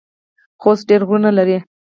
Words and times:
خوست 0.61 0.83
ډیر 0.89 1.01
غرونه 1.07 1.31
لري 1.37 1.57